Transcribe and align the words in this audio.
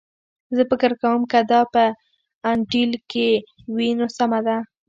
زه 0.55 0.61
فکر 0.69 0.91
کوم 1.01 1.21
که 1.31 1.39
دا 1.51 1.61
په 1.73 1.83
انټیل 2.51 2.91
کې 3.11 3.29
وي 3.75 3.89
نو 3.97 4.05
سمه 4.17 4.39
ده 4.47 4.57